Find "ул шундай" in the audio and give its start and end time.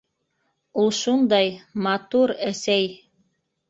0.85-1.53